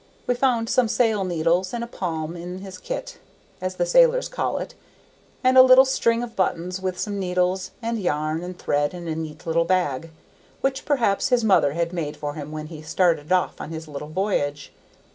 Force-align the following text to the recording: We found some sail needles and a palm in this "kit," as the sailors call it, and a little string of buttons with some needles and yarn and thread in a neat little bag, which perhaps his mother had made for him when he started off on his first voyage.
We 0.25 0.33
found 0.33 0.67
some 0.67 0.87
sail 0.87 1.23
needles 1.23 1.75
and 1.75 1.83
a 1.83 1.85
palm 1.85 2.35
in 2.35 2.63
this 2.63 2.79
"kit," 2.79 3.19
as 3.61 3.75
the 3.75 3.85
sailors 3.85 4.29
call 4.29 4.57
it, 4.57 4.73
and 5.43 5.59
a 5.59 5.61
little 5.61 5.85
string 5.85 6.23
of 6.23 6.35
buttons 6.35 6.81
with 6.81 6.97
some 6.97 7.19
needles 7.19 7.69
and 7.83 7.99
yarn 8.01 8.41
and 8.41 8.57
thread 8.57 8.95
in 8.95 9.07
a 9.07 9.13
neat 9.15 9.45
little 9.45 9.63
bag, 9.63 10.09
which 10.61 10.85
perhaps 10.85 11.29
his 11.29 11.43
mother 11.43 11.73
had 11.73 11.93
made 11.93 12.17
for 12.17 12.33
him 12.33 12.51
when 12.51 12.65
he 12.65 12.81
started 12.81 13.31
off 13.31 13.61
on 13.61 13.69
his 13.69 13.85
first 13.85 14.05
voyage. 14.07 14.73